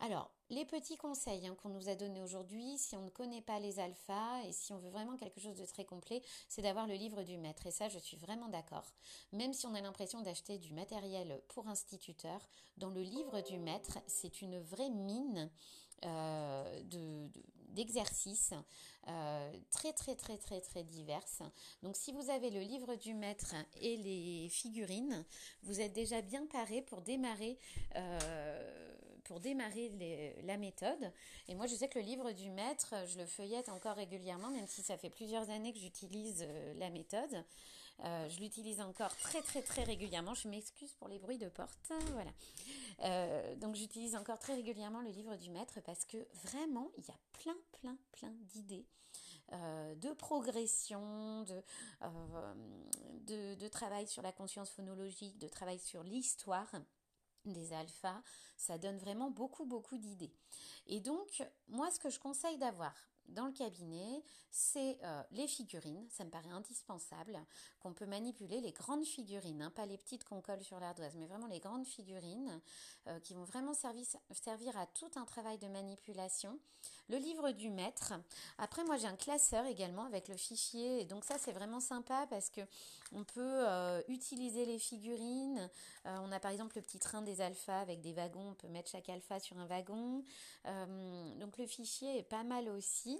Alors, 0.01 0.31
les 0.49 0.65
petits 0.65 0.97
conseils 0.97 1.47
hein, 1.47 1.55
qu'on 1.61 1.69
nous 1.69 1.87
a 1.87 1.95
donnés 1.95 2.21
aujourd'hui, 2.21 2.77
si 2.77 2.95
on 2.95 3.03
ne 3.03 3.09
connaît 3.09 3.41
pas 3.41 3.59
les 3.59 3.79
alphas 3.79 4.43
et 4.45 4.51
si 4.51 4.73
on 4.73 4.79
veut 4.79 4.89
vraiment 4.89 5.17
quelque 5.17 5.39
chose 5.39 5.57
de 5.57 5.65
très 5.65 5.85
complet, 5.85 6.21
c'est 6.47 6.61
d'avoir 6.61 6.87
le 6.87 6.95
livre 6.95 7.23
du 7.23 7.37
maître. 7.37 7.67
Et 7.67 7.71
ça, 7.71 7.89
je 7.89 7.99
suis 7.99 8.17
vraiment 8.17 8.49
d'accord. 8.49 8.91
Même 9.31 9.53
si 9.53 9.67
on 9.67 9.75
a 9.75 9.81
l'impression 9.81 10.21
d'acheter 10.21 10.57
du 10.57 10.73
matériel 10.73 11.41
pour 11.49 11.67
instituteur, 11.67 12.39
dans 12.77 12.89
le 12.89 13.01
livre 13.01 13.41
du 13.41 13.59
maître, 13.59 13.99
c'est 14.07 14.41
une 14.41 14.59
vraie 14.59 14.89
mine 14.89 15.51
euh, 16.05 16.81
d'exercices 17.73 18.53
euh, 19.07 19.51
très 19.71 19.91
très 19.93 20.15
très 20.15 20.37
très 20.37 20.61
très 20.61 20.83
diverses. 20.83 21.41
Donc 21.81 21.95
si 21.95 22.11
vous 22.11 22.29
avez 22.29 22.49
le 22.49 22.61
livre 22.61 22.95
du 22.95 23.13
maître 23.13 23.53
et 23.81 23.97
les 23.97 24.49
figurines, 24.49 25.25
vous 25.63 25.81
êtes 25.81 25.93
déjà 25.93 26.21
bien 26.21 26.45
paré 26.45 26.81
pour 26.81 27.01
démarrer 27.01 27.57
euh, 27.95 28.89
pour 29.25 29.39
démarrer 29.39 30.35
la 30.43 30.57
méthode. 30.57 31.11
Et 31.47 31.55
moi, 31.55 31.65
je 31.65 31.75
sais 31.75 31.87
que 31.87 31.97
le 31.97 32.03
livre 32.05 32.33
du 32.33 32.49
maître, 32.49 32.93
je 33.07 33.17
le 33.17 33.25
feuillette 33.25 33.69
encore 33.69 33.95
régulièrement, 33.95 34.49
même 34.49 34.67
si 34.67 34.81
ça 34.81 34.97
fait 34.97 35.09
plusieurs 35.09 35.49
années 35.49 35.71
que 35.71 35.79
j'utilise 35.79 36.45
la 36.75 36.89
méthode. 36.89 37.45
Euh, 38.03 38.27
je 38.29 38.39
l'utilise 38.39 38.81
encore 38.81 39.15
très 39.17 39.41
très 39.41 39.61
très 39.61 39.83
régulièrement. 39.83 40.33
Je 40.33 40.47
m'excuse 40.47 40.93
pour 40.93 41.07
les 41.07 41.19
bruits 41.19 41.37
de 41.37 41.49
porte. 41.49 41.91
Voilà. 42.11 42.31
Euh, 43.03 43.55
donc 43.55 43.75
j'utilise 43.75 44.15
encore 44.15 44.39
très 44.39 44.55
régulièrement 44.55 45.01
le 45.01 45.09
livre 45.09 45.35
du 45.35 45.49
maître 45.49 45.79
parce 45.85 46.05
que 46.05 46.17
vraiment 46.43 46.91
il 46.97 47.05
y 47.05 47.11
a 47.11 47.19
plein 47.33 47.57
plein 47.79 47.97
plein 48.11 48.31
d'idées. 48.41 48.85
Euh, 49.51 49.93
de 49.95 50.09
progression, 50.13 51.43
de, 51.43 51.61
de, 53.27 53.55
de, 53.55 53.67
travail 53.67 54.07
sur 54.07 54.23
la 54.23 54.31
conscience 54.31 54.71
phonologique, 54.71 55.37
de 55.37 55.47
travail 55.47 55.77
sur 55.77 56.01
l'histoire 56.01 56.71
des 57.45 57.73
alphas, 57.73 58.21
ça 58.57 58.77
donne 58.77 58.97
vraiment 58.97 59.29
beaucoup 59.29 59.65
beaucoup 59.65 59.97
d'idées. 59.97 60.33
Et 60.87 61.01
donc, 61.01 61.43
moi, 61.67 61.91
ce 61.91 61.99
que 61.99 62.09
je 62.09 62.19
conseille 62.19 62.57
d'avoir 62.57 62.95
dans 63.29 63.45
le 63.45 63.51
cabinet, 63.51 64.23
c'est 64.51 64.97
euh, 65.03 65.23
les 65.31 65.47
figurines, 65.47 66.05
ça 66.09 66.23
me 66.23 66.29
paraît 66.29 66.51
indispensable, 66.51 67.39
qu'on 67.79 67.93
peut 67.93 68.05
manipuler, 68.05 68.61
les 68.61 68.71
grandes 68.71 69.05
figurines, 69.05 69.61
hein, 69.61 69.71
pas 69.71 69.85
les 69.85 69.97
petites 69.97 70.23
qu'on 70.23 70.41
colle 70.41 70.61
sur 70.63 70.79
l'ardoise, 70.79 71.15
mais 71.15 71.25
vraiment 71.25 71.47
les 71.47 71.59
grandes 71.59 71.85
figurines 71.85 72.61
euh, 73.07 73.19
qui 73.19 73.33
vont 73.33 73.45
vraiment 73.45 73.73
servir, 73.73 74.05
servir 74.31 74.77
à 74.77 74.85
tout 74.85 75.11
un 75.15 75.25
travail 75.25 75.57
de 75.57 75.67
manipulation. 75.67 76.59
Le 77.09 77.17
livre 77.17 77.51
du 77.51 77.69
maître. 77.69 78.13
Après, 78.57 78.83
moi 78.85 78.97
j'ai 78.97 79.07
un 79.07 79.15
classeur 79.15 79.65
également 79.65 80.05
avec 80.05 80.27
le 80.29 80.37
fichier, 80.37 81.01
et 81.01 81.05
donc 81.05 81.25
ça 81.25 81.37
c'est 81.37 81.51
vraiment 81.51 81.79
sympa 81.79 82.25
parce 82.29 82.49
que 82.49 82.61
on 83.11 83.23
peut 83.23 83.41
euh, 83.67 84.01
utiliser 84.07 84.65
les 84.65 84.79
figurines. 84.79 85.69
on 86.05 86.31
a 86.31 86.39
par 86.39 86.51
exemple 86.51 86.77
le 86.77 86.81
petit 86.81 86.99
train 86.99 87.21
des 87.21 87.41
alphas 87.41 87.81
avec 87.81 88.01
des 88.01 88.13
wagons, 88.13 88.51
on 88.51 88.53
peut 88.55 88.69
mettre 88.69 88.89
chaque 88.89 89.09
alpha 89.09 89.39
sur 89.39 89.57
un 89.59 89.65
wagon. 89.65 90.23
donc 91.39 91.57
le 91.57 91.67
fichier 91.67 92.19
est 92.19 92.23
pas 92.23 92.43
mal 92.43 92.69
aussi. 92.69 93.19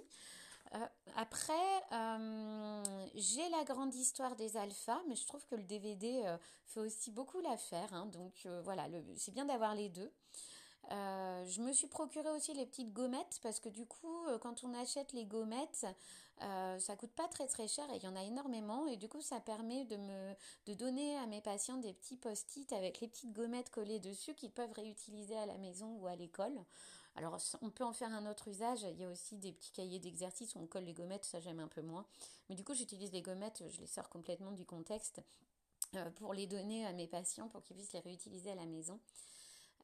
Euh, 0.74 0.86
après, 1.16 1.52
euh, 1.92 3.06
j'ai 3.14 3.48
la 3.50 3.64
grande 3.64 3.94
histoire 3.94 4.34
des 4.34 4.56
alphas, 4.56 5.00
mais 5.08 5.14
je 5.14 5.26
trouve 5.26 5.44
que 5.46 5.54
le 5.54 5.62
DVD 5.62 6.22
euh, 6.24 6.36
fait 6.66 6.80
aussi 6.80 7.10
beaucoup 7.10 7.40
l'affaire. 7.40 7.92
Hein. 7.94 8.06
donc 8.06 8.46
voilà, 8.64 8.86
c'est 9.16 9.32
bien 9.32 9.44
d'avoir 9.44 9.74
les 9.74 9.88
deux. 9.88 10.10
Je 10.90 11.60
me 11.60 11.72
suis 11.72 11.86
procuré 11.86 12.30
aussi 12.30 12.54
les 12.54 12.66
petites 12.66 12.92
gommettes 12.92 13.40
parce 13.42 13.60
que 13.60 13.68
du 13.68 13.86
coup, 13.86 14.26
quand 14.40 14.64
on 14.64 14.74
achète 14.74 15.12
les 15.12 15.24
gommettes, 15.24 15.86
ça 16.40 16.96
coûte 16.96 17.12
pas 17.12 17.28
très 17.28 17.46
très 17.46 17.68
cher 17.68 17.84
et 17.92 17.96
il 17.96 18.02
y 18.02 18.08
en 18.08 18.16
a 18.16 18.22
énormément 18.22 18.86
et 18.86 18.96
du 18.96 19.08
coup, 19.08 19.20
ça 19.20 19.40
permet 19.40 19.84
de 19.84 19.96
me 19.96 20.34
de 20.66 20.74
donner 20.74 21.16
à 21.18 21.26
mes 21.26 21.40
patients 21.40 21.78
des 21.78 21.92
petits 21.92 22.16
post-it 22.16 22.72
avec 22.72 23.00
les 23.00 23.08
petites 23.08 23.32
gommettes 23.32 23.70
collées 23.70 24.00
dessus 24.00 24.34
qu'ils 24.34 24.50
peuvent 24.50 24.72
réutiliser 24.72 25.36
à 25.36 25.46
la 25.46 25.56
maison 25.58 25.96
ou 26.00 26.06
à 26.06 26.16
l'école. 26.16 26.58
Alors, 27.16 27.38
on 27.62 27.70
peut 27.70 27.84
en 27.84 27.92
faire 27.92 28.12
un 28.12 28.28
autre 28.28 28.48
usage. 28.48 28.82
Il 28.82 28.98
y 29.00 29.04
a 29.04 29.08
aussi 29.08 29.36
des 29.36 29.52
petits 29.52 29.70
cahiers 29.70 30.00
d'exercice 30.00 30.54
où 30.54 30.58
on 30.58 30.66
colle 30.66 30.84
les 30.84 30.94
gommettes, 30.94 31.24
ça 31.24 31.40
j'aime 31.40 31.60
un 31.60 31.68
peu 31.68 31.82
moins. 31.82 32.04
Mais 32.48 32.56
du 32.56 32.64
coup, 32.64 32.74
j'utilise 32.74 33.12
les 33.12 33.22
gommettes, 33.22 33.62
je 33.68 33.80
les 33.80 33.86
sors 33.86 34.08
complètement 34.08 34.50
du 34.50 34.64
contexte 34.64 35.20
euh, 35.94 36.10
pour 36.10 36.34
les 36.34 36.46
donner 36.46 36.84
à 36.86 36.92
mes 36.92 37.06
patients 37.06 37.48
pour 37.48 37.62
qu'ils 37.62 37.76
puissent 37.76 37.92
les 37.92 38.00
réutiliser 38.00 38.50
à 38.50 38.56
la 38.56 38.66
maison. 38.66 38.98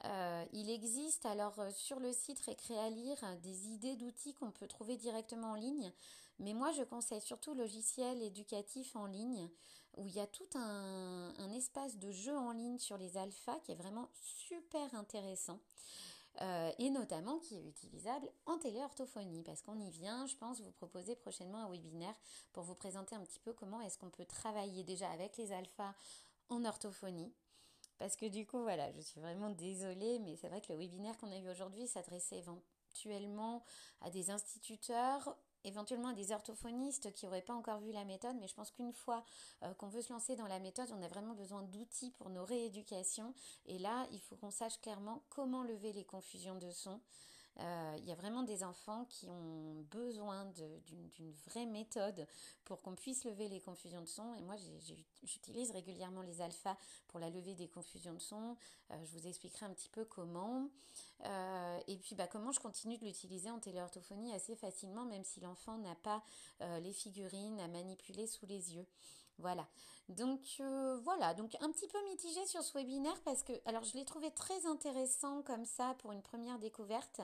Euh, 0.07 0.45
il 0.53 0.71
existe 0.71 1.27
alors 1.27 1.59
euh, 1.59 1.71
sur 1.73 2.01
le 2.01 2.13
site 2.13 2.41
Récréalire 2.41 3.19
des 3.43 3.69
idées 3.69 3.97
d'outils 3.97 4.33
qu'on 4.35 4.51
peut 4.51 4.67
trouver 4.67 4.97
directement 4.97 5.53
en 5.53 5.55
ligne, 5.55 5.93
mais 6.39 6.55
moi 6.55 6.73
je 6.73 6.83
conseille 6.83 7.21
surtout 7.21 7.53
logiciel 7.55 8.23
éducatif 8.23 8.97
en 8.97 9.05
ligne 9.05 9.51
où 9.97 10.07
il 10.07 10.15
y 10.15 10.21
a 10.21 10.27
tout 10.27 10.49
un, 10.55 11.53
espace 11.53 11.99
de 11.99 12.11
jeu 12.13 12.37
en 12.37 12.53
ligne 12.53 12.79
sur 12.79 12.97
les 12.97 13.17
alphas 13.17 13.59
qui 13.65 13.73
est 13.73 13.77
vraiment 13.77 14.09
super 14.23 14.95
intéressant. 14.95 15.59
Euh, 16.43 16.71
et 16.79 16.91
notamment 16.91 17.41
qui 17.41 17.57
est 17.57 17.69
utilisable 17.69 18.31
en 18.47 18.57
téléorthophonie 18.57 19.43
parce 19.43 19.63
qu'on 19.63 19.79
y 19.81 19.91
vient, 19.91 20.27
je 20.27 20.37
pense, 20.37 20.61
vous 20.61 20.71
proposer 20.71 21.17
prochainement 21.17 21.59
un 21.59 21.69
webinaire 21.69 22.15
pour 22.53 22.63
vous 22.63 22.77
présenter 22.77 23.17
un 23.17 23.21
petit 23.25 23.41
peu 23.41 23.53
comment 23.53 23.81
est-ce 23.81 23.99
qu'on 23.99 24.11
peut 24.11 24.25
travailler 24.25 24.85
déjà 24.85 25.11
avec 25.11 25.37
les 25.37 25.51
alphas 25.51 25.93
en 26.49 26.65
orthophonie. 26.65 27.35
Parce 28.01 28.17
que 28.17 28.25
du 28.27 28.47
coup, 28.47 28.63
voilà, 28.63 28.91
je 28.93 29.01
suis 29.01 29.21
vraiment 29.21 29.51
désolée, 29.51 30.19
mais 30.21 30.35
c'est 30.35 30.49
vrai 30.49 30.63
que 30.63 30.73
le 30.73 30.79
webinaire 30.79 31.17
qu'on 31.19 31.31
a 31.31 31.37
eu 31.37 31.49
aujourd'hui 31.51 31.87
s'adressait 31.87 32.39
éventuellement 32.39 33.63
à 34.01 34.11
des 34.11 34.31
instituteurs 34.31 35.37
éventuellement 35.65 36.09
à 36.09 36.15
des 36.15 36.33
orthophonistes 36.33 37.13
qui 37.13 37.27
n'auraient 37.27 37.43
pas 37.43 37.53
encore 37.53 37.81
vu 37.81 37.93
la 37.93 38.05
méthode, 38.05 38.37
mais 38.41 38.49
je 38.49 38.55
pense 38.55 38.71
qu'une 38.71 38.93
fois 38.93 39.23
euh, 39.63 39.75
qu'on 39.75 39.89
veut 39.89 40.03
se 40.03 40.13
lancer 40.13 40.37
dans 40.37 40.47
la 40.47 40.59
méthode, 40.59 40.89
on 40.93 41.03
a 41.03 41.09
vraiment 41.09 41.35
besoin 41.35 41.63
d'outils 41.63 42.11
pour 42.13 42.31
nos 42.31 42.45
rééducations. 42.45 43.35
Et 43.67 43.79
là, 43.79 44.07
il 44.13 44.21
faut 44.21 44.37
qu'on 44.37 44.51
sache 44.51 44.81
clairement 44.81 45.23
comment 45.29 45.63
lever 45.63 45.93
les 45.93 46.05
confusions 46.05 46.57
de 46.57 46.71
son. 46.71 47.01
Euh, 47.61 47.95
il 47.99 48.07
y 48.07 48.13
a 48.13 48.15
vraiment 48.15 48.43
des 48.43 48.65
enfants 48.65 49.05
qui 49.07 49.29
ont 49.29 49.85
besoin 49.91 50.47
d'une 50.47 51.33
vraie 51.47 51.67
méthode 51.67 52.27
pour 52.65 52.81
qu'on 52.81 52.95
puisse 52.95 53.25
lever 53.25 53.49
les 53.49 53.61
confusions 53.61 54.01
de 54.01 54.07
son. 54.07 54.35
Et 54.35 54.43
moi, 54.43 54.57
j'utilise 55.23 55.71
régulièrement 55.71 56.23
les 56.23 56.41
alphas 56.41 56.77
pour 57.09 57.21
la 57.21 57.29
levée 57.29 57.55
des 57.55 57.69
confusions 57.69 58.15
de 58.15 58.19
son. 58.21 58.57
Euh, 58.91 59.05
je 59.05 59.19
vous 59.19 59.27
expliquerai 59.27 59.67
un 59.67 59.75
petit 59.75 59.91
peu 59.91 60.05
comment. 60.05 60.69
Euh, 61.25 61.81
et 61.87 61.99
puis, 61.99 62.15
bah, 62.15 62.27
comment 62.27 62.53
je 62.53 62.61
continue 62.61 62.97
de 62.97 63.05
l'utiliser 63.05 63.51
en 63.51 63.59
téléorthophonie 63.59 64.33
assez 64.33 64.57
facilement, 64.57 65.05
même 65.05 65.25
si 65.25 65.41
l'enfant 65.41 65.79
n'a 65.79 65.95
pas 65.95 66.23
les 66.81 66.93
figurines 66.93 67.59
à 67.61 67.69
manipuler 67.69 68.27
sous 68.27 68.45
les 68.47 68.75
yeux. 68.75 68.87
Voilà. 69.41 69.67
Donc 70.09 70.41
euh, 70.61 70.99
voilà, 71.05 71.35
donc 71.35 71.57
un 71.61 71.71
petit 71.71 71.87
peu 71.87 71.99
mitigé 72.09 72.45
sur 72.47 72.63
ce 72.63 72.77
webinaire 72.77 73.21
parce 73.25 73.43
que 73.43 73.53
alors 73.65 73.85
je 73.85 73.97
l'ai 73.97 74.05
trouvé 74.05 74.31
très 74.33 74.67
intéressant 74.67 75.43
comme 75.43 75.65
ça 75.65 75.95
pour 75.99 76.11
une 76.13 76.23
première 76.23 76.59
découverte, 76.59 77.21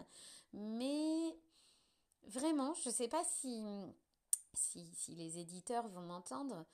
mais 0.53 1.37
vraiment, 2.27 2.75
je 2.75 2.89
ne 2.89 2.95
sais 2.95 3.09
pas 3.09 3.25
si, 3.25 3.63
si, 4.53 4.87
si 4.95 5.15
les 5.17 5.39
éditeurs 5.39 5.89
vont 5.89 6.03
m'entendre. 6.03 6.65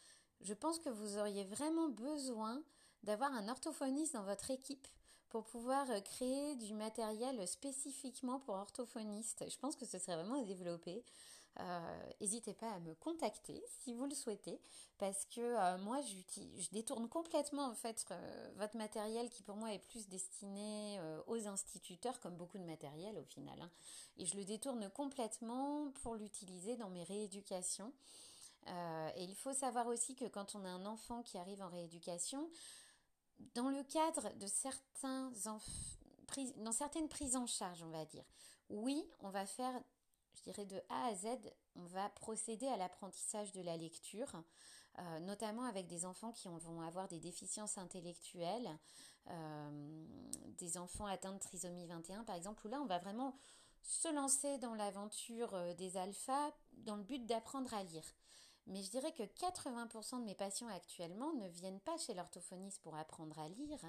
Je 0.41 0.55
pense 0.55 0.79
que 0.81 0.91
vous 0.91 1.19
auriez 1.19 1.45
vraiment 1.45 1.89
besoin 1.89 2.63
d'avoir 3.05 3.33
un 3.33 3.49
orthophoniste 3.49 4.15
dans 4.15 4.25
votre 4.25 4.51
équipe 4.51 4.87
pour 5.29 5.45
pouvoir 5.45 5.91
euh, 5.91 6.01
créer 6.01 6.57
du 6.57 6.75
matériel 6.75 7.47
spécifiquement 7.49 8.39
pour 8.41 8.55
orthophonistes. 8.55 9.45
Je 9.49 9.59
pense 9.59 9.77
que 9.77 9.87
ce 9.87 9.99
serait 9.99 10.17
vraiment 10.17 10.43
à 10.43 10.45
développer. 10.45 11.03
Euh, 11.61 12.03
n'hésitez 12.21 12.55
pas 12.55 12.71
à 12.71 12.79
me 12.81 12.95
contacter 12.95 13.63
si 13.81 13.93
vous 13.93 14.07
le 14.07 14.15
souhaitez, 14.15 14.59
parce 14.97 15.27
que 15.27 15.41
euh, 15.41 15.77
moi 15.79 16.01
je 16.01 16.71
détourne 16.71 17.09
complètement 17.09 17.67
en 17.67 17.75
fait 17.75 18.07
euh, 18.11 18.53
votre 18.57 18.77
matériel 18.79 19.29
qui 19.29 19.43
pour 19.43 19.57
moi 19.57 19.73
est 19.73 19.79
plus 19.79 20.09
destiné 20.09 20.99
aux 21.27 21.47
instituteurs, 21.47 22.21
comme 22.21 22.37
beaucoup 22.37 22.59
de 22.59 22.65
matériel 22.65 23.19
au 23.19 23.25
final, 23.25 23.61
hein. 23.61 23.71
et 24.17 24.25
je 24.25 24.37
le 24.37 24.45
détourne 24.45 24.89
complètement 24.91 25.91
pour 26.03 26.15
l'utiliser 26.15 26.77
dans 26.77 26.89
mes 26.89 27.05
rééducations. 27.05 27.93
et 28.67 29.25
il 29.25 29.35
faut 29.35 29.53
savoir 29.53 29.89
aussi 29.89 30.15
que 30.15 30.25
quand 30.25 30.55
on 30.55 30.65
a 30.65 30.71
un 30.71 30.87
enfant 30.87 31.23
qui 31.23 31.37
arrive 31.37 31.61
en 31.61 31.69
rééducation, 31.69 32.49
dans 33.55 33.69
le 33.69 33.83
cadre 33.83 34.33
de 34.39 34.47
certains 34.47 35.31
dans 36.57 36.73
certaines 36.73 37.09
prises 37.09 37.37
en 37.37 37.47
charge, 37.47 37.83
on 37.83 37.91
va 37.91 38.07
dire, 38.07 38.25
oui, 38.71 39.05
on 39.21 39.29
va 39.29 39.45
faire 39.45 39.83
je 40.35 40.43
dirais 40.43 40.67
de 40.67 40.81
A 40.89 41.07
à 41.07 41.15
Z, 41.15 41.27
on 41.77 41.85
va 41.87 42.09
procéder 42.11 42.67
à 42.67 42.77
l'apprentissage 42.77 43.53
de 43.53 43.63
la 43.63 43.77
lecture, 43.77 44.43
euh, 44.99 45.21
notamment 45.21 45.65
avec 45.65 45.87
des 45.87 46.05
enfants 46.05 46.33
qui 46.33 46.49
vont 46.49 46.83
avoir 46.83 47.09
des 47.09 47.21
déficiences 47.21 47.79
intellectuelles, 47.79 48.79
euh, 49.31 50.07
des 50.59 50.77
enfants 50.77 51.07
atteints 51.07 51.33
de 51.33 51.39
trisomie 51.39 51.87
21 51.87 52.25
par 52.25 52.37
exemple, 52.37 52.67
où 52.67 52.71
là 52.71 52.81
on 52.81 52.87
va 52.87 52.99
vraiment 52.99 53.35
se 53.83 54.13
lancer 54.13 54.59
dans 54.59 54.75
l'aventure 54.75 55.55
euh, 55.55 55.75
des 55.75 55.97
alphas 55.97 56.53
dans 56.73 56.97
le 56.97 57.03
but 57.03 57.25
d'apprendre 57.27 57.73
à 57.75 57.83
lire. 57.83 58.05
Mais 58.67 58.83
je 58.83 58.91
dirais 58.91 59.13
que 59.13 59.25
80% 59.25 60.21
de 60.21 60.25
mes 60.25 60.35
patients 60.35 60.69
actuellement 60.69 61.33
ne 61.33 61.49
viennent 61.49 61.81
pas 61.81 61.97
chez 61.97 62.15
l'orthophoniste 62.15 62.81
pour 62.83 62.95
apprendre 62.95 63.39
à 63.39 63.49
lire, 63.49 63.81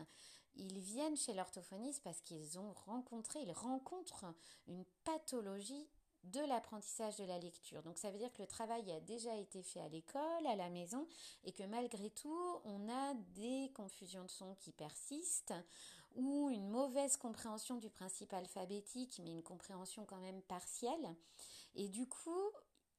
ils 0.55 0.79
viennent 0.79 1.17
chez 1.17 1.33
l'orthophoniste 1.33 2.01
parce 2.03 2.21
qu'ils 2.21 2.57
ont 2.57 2.73
rencontré, 2.73 3.41
ils 3.41 3.51
rencontrent 3.51 4.25
une 4.67 4.85
pathologie 5.03 5.87
de 6.23 6.39
l'apprentissage 6.41 7.17
de 7.17 7.25
la 7.25 7.39
lecture. 7.39 7.83
Donc 7.83 7.97
ça 7.97 8.11
veut 8.11 8.17
dire 8.17 8.31
que 8.31 8.41
le 8.41 8.47
travail 8.47 8.91
a 8.91 8.99
déjà 9.01 9.35
été 9.35 9.61
fait 9.61 9.81
à 9.81 9.89
l'école, 9.89 10.47
à 10.47 10.55
la 10.55 10.69
maison, 10.69 11.07
et 11.43 11.51
que 11.51 11.63
malgré 11.63 12.09
tout, 12.09 12.61
on 12.63 12.89
a 12.89 13.13
des 13.35 13.71
confusions 13.75 14.23
de 14.23 14.29
son 14.29 14.55
qui 14.55 14.71
persistent, 14.71 15.53
ou 16.15 16.49
une 16.49 16.69
mauvaise 16.69 17.17
compréhension 17.17 17.77
du 17.77 17.89
principe 17.89 18.33
alphabétique, 18.33 19.19
mais 19.23 19.31
une 19.31 19.43
compréhension 19.43 20.05
quand 20.05 20.19
même 20.19 20.41
partielle. 20.43 21.15
Et 21.75 21.87
du 21.87 22.07
coup, 22.07 22.51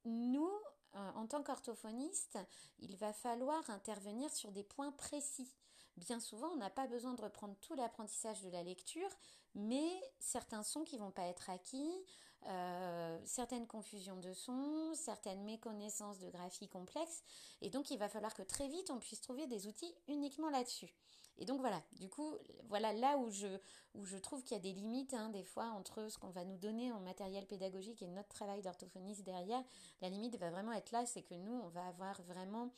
nous, 0.05 0.51
euh, 0.97 1.11
en 1.15 1.27
tant 1.27 1.43
qu'orthophoniste, 1.43 2.39
il 2.79 2.97
va 2.97 3.13
falloir 3.13 3.69
intervenir 3.71 4.33
sur 4.35 4.51
des 4.53 4.65
points 4.65 4.93
précis. 4.93 5.55
Bien 5.97 6.19
souvent, 6.19 6.49
on 6.49 6.57
n'a 6.57 6.71
pas 6.71 6.89
besoin 6.89 7.15
de 7.15 7.23
reprendre 7.23 7.57
tout 7.61 7.75
l'apprentissage 7.75 8.43
de 8.43 8.51
la 8.51 8.65
lecture, 8.65 9.11
mais 9.55 9.89
certains 10.19 10.65
sons 10.65 10.83
qui 10.83 10.99
vont 10.99 11.13
pas 11.13 11.27
être 11.27 11.51
acquis, 11.51 11.93
euh, 12.47 13.19
certaines 13.25 13.67
confusions 13.67 14.17
de 14.17 14.33
sons, 14.33 14.93
certaines 14.95 15.43
méconnaissances 15.45 16.19
de 16.19 16.29
graphies 16.29 16.69
complexes, 16.69 17.23
et 17.63 17.71
donc 17.71 17.91
il 17.91 17.99
va 17.99 18.09
falloir 18.09 18.35
que 18.35 18.43
très 18.43 18.69
vite 18.69 18.91
on 18.91 18.99
puisse 18.99 19.21
trouver 19.21 19.47
des 19.47 19.67
outils 19.67 19.95
uniquement 20.09 20.51
là-dessus. 20.51 20.95
Et 21.39 21.47
donc 21.47 21.61
voilà, 21.61 21.83
du 21.99 22.09
coup, 22.09 22.33
voilà 22.69 22.93
là 22.93 23.19
où 23.19 23.31
je, 23.31 23.47
où 23.95 24.05
je 24.05 24.17
trouve 24.17 24.43
qu'il 24.43 24.57
y 24.57 24.61
a 24.61 24.63
des 24.63 24.73
limites 24.73 25.15
hein, 25.15 25.31
des 25.31 25.43
fois 25.43 25.67
entre 25.67 26.09
ce 26.09 26.19
qu'on 26.19 26.31
va 26.31 26.45
nous 26.45 26.59
donner 26.59 26.93
en 26.93 27.01
matériel 27.01 27.47
pédagogique 27.47 28.03
et 28.03 28.07
notre 28.07 28.29
travail 28.29 28.63
d'orthophoniste 28.63 29.25
derrière. 29.25 29.63
La 30.01 30.09
limite 30.09 30.37
va 30.37 30.51
vraiment 30.51 30.73
être 30.73 30.93
là, 30.93 31.07
c'est 31.07 31.23
que 31.23 31.35
nous, 31.35 31.61
on 31.65 31.69
va 31.69 31.87
avoir 31.87 32.23
vraiment 32.23 32.71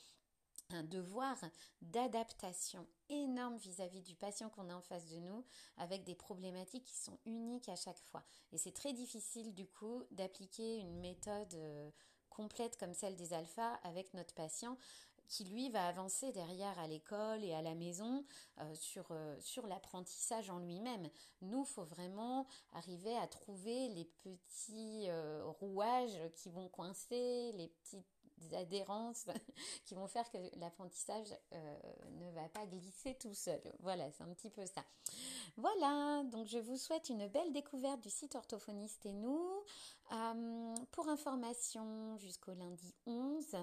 un 0.70 0.82
devoir 0.82 1.37
d'adaptation 1.82 2.87
énorme 3.08 3.56
vis-à-vis 3.56 4.02
du 4.02 4.14
patient 4.14 4.50
qu'on 4.50 4.68
a 4.68 4.75
en 4.75 4.82
face 4.82 5.06
de 5.08 5.18
nous 5.18 5.44
avec 5.76 6.04
des 6.04 6.14
problématiques 6.14 6.85
qui 6.85 6.96
sont 6.96 7.18
uniques 7.25 7.68
à 7.68 7.76
chaque 7.76 8.00
fois. 8.00 8.25
Et 8.52 8.58
c'est 8.58 8.73
très 8.73 8.92
difficile 8.92 9.54
du 9.54 9.66
coup 9.66 10.02
d'appliquer 10.11 10.78
une 10.78 11.00
méthode 11.00 11.54
euh, 11.54 11.90
complète 12.30 12.76
comme 12.78 12.94
celle 12.94 13.16
des 13.16 13.32
alphas 13.32 13.75
avec 13.85 14.12
notre 14.14 14.35
patient 14.35 14.76
qui 15.28 15.44
lui 15.44 15.70
va 15.70 15.88
avancer 15.88 16.30
derrière 16.30 16.78
à 16.78 16.87
l'école 16.87 17.42
et 17.42 17.52
à 17.52 17.61
la 17.61 17.75
maison 17.75 18.25
euh, 18.61 18.75
sur, 18.76 19.06
euh, 19.11 19.37
sur 19.40 19.66
l'apprentissage 19.66 20.50
en 20.50 20.61
lui-même. 20.61 21.11
Nous, 21.42 21.64
faut 21.64 21.85
vraiment 21.85 22.46
arriver 22.73 23.16
à 23.16 23.26
trouver 23.26 23.88
les 23.88 24.04
petits 24.04 25.08
rouages 25.61 26.18
qui 26.37 26.50
vont 26.50 26.68
coincer, 26.68 27.52
les 27.54 27.68
petites 27.68 28.15
des 28.38 28.55
adhérences 28.55 29.26
qui 29.85 29.95
vont 29.95 30.07
faire 30.07 30.31
que 30.31 30.38
l'apprentissage 30.59 31.28
euh, 31.52 31.76
ne 32.12 32.31
va 32.31 32.49
pas 32.49 32.66
glisser 32.66 33.14
tout 33.14 33.35
seul. 33.35 33.61
Voilà, 33.81 34.11
c'est 34.12 34.25
un 34.25 34.33
petit 34.35 34.50
peu 34.50 34.64
ça. 34.66 34.85
Voilà, 35.57 36.23
donc 36.25 36.47
je 36.49 36.59
vous 36.59 36.76
souhaite 36.76 37.09
une 37.09 37.28
belle 37.28 37.52
découverte 37.52 38.00
du 38.00 38.11
site 38.11 38.35
Orthophoniste 38.35 39.07
et 39.07 39.12
nous. 39.12 39.64
Euh, 40.12 40.75
pour 40.93 41.09
information, 41.09 42.16
jusqu'au 42.19 42.52
lundi 42.52 42.95
11, 43.07 43.57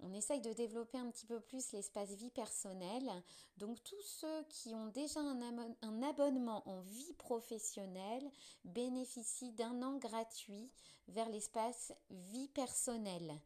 on 0.00 0.12
essaye 0.12 0.40
de 0.40 0.52
développer 0.52 0.98
un 0.98 1.10
petit 1.10 1.26
peu 1.26 1.40
plus 1.40 1.72
l'espace 1.72 2.10
vie 2.10 2.30
personnelle. 2.30 3.10
Donc 3.56 3.82
tous 3.82 4.02
ceux 4.02 4.44
qui 4.48 4.74
ont 4.74 4.86
déjà 4.86 5.20
un 5.20 6.02
abonnement 6.02 6.62
en 6.68 6.80
vie 6.80 7.12
professionnelle 7.14 8.30
bénéficient 8.64 9.52
d'un 9.52 9.82
an 9.82 9.98
gratuit 9.98 10.70
vers 11.08 11.28
l'espace 11.28 11.92
vie 12.10 12.48
personnelle. 12.48 13.40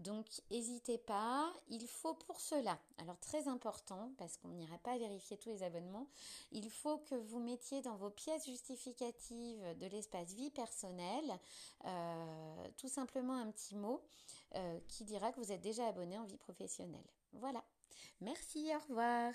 Donc 0.00 0.26
n'hésitez 0.50 0.96
pas, 0.96 1.52
il 1.68 1.86
faut 1.86 2.14
pour 2.14 2.40
cela, 2.40 2.78
alors 2.98 3.18
très 3.18 3.48
important 3.48 4.10
parce 4.16 4.38
qu'on 4.38 4.48
n'ira 4.48 4.78
pas 4.78 4.96
vérifier 4.96 5.36
tous 5.36 5.50
les 5.50 5.62
abonnements, 5.62 6.06
il 6.52 6.70
faut 6.70 6.98
que 6.98 7.14
vous 7.14 7.38
mettiez 7.38 7.82
dans 7.82 7.96
vos 7.96 8.08
pièces 8.08 8.46
justificatives 8.46 9.62
de 9.78 9.86
l'espace 9.86 10.32
vie 10.32 10.50
personnelle 10.50 11.38
euh, 11.84 12.68
tout 12.78 12.88
simplement 12.88 13.34
un 13.34 13.50
petit 13.50 13.76
mot 13.76 14.02
euh, 14.54 14.80
qui 14.88 15.04
dira 15.04 15.32
que 15.32 15.40
vous 15.40 15.52
êtes 15.52 15.60
déjà 15.60 15.86
abonné 15.86 16.18
en 16.18 16.24
vie 16.24 16.38
professionnelle. 16.38 17.06
Voilà. 17.34 17.62
Merci, 18.20 18.70
au 18.74 18.78
revoir. 18.88 19.32